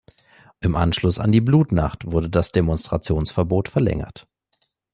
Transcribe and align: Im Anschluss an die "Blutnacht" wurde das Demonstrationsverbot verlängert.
Im 0.61 0.75
Anschluss 0.75 1.19
an 1.19 1.31
die 1.31 1.41
"Blutnacht" 1.41 2.11
wurde 2.11 2.27
das 2.27 2.51
Demonstrationsverbot 2.51 3.69
verlängert. 3.69 4.27